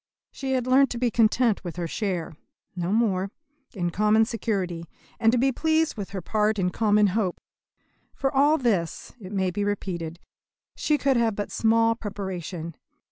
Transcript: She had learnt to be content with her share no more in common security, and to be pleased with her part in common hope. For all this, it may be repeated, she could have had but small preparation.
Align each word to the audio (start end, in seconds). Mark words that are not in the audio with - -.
She 0.31 0.53
had 0.53 0.65
learnt 0.65 0.89
to 0.89 0.97
be 0.97 1.11
content 1.11 1.63
with 1.63 1.75
her 1.75 1.87
share 1.87 2.33
no 2.75 2.91
more 2.91 3.29
in 3.75 3.91
common 3.91 4.25
security, 4.25 4.85
and 5.19 5.31
to 5.31 5.37
be 5.37 5.51
pleased 5.51 5.95
with 5.95 6.09
her 6.09 6.23
part 6.23 6.57
in 6.57 6.71
common 6.71 7.09
hope. 7.13 7.39
For 8.15 8.33
all 8.35 8.57
this, 8.57 9.13
it 9.21 9.31
may 9.31 9.51
be 9.51 9.63
repeated, 9.63 10.19
she 10.75 10.97
could 10.97 11.17
have 11.17 11.23
had 11.35 11.35
but 11.35 11.51
small 11.51 11.93
preparation. 11.93 12.73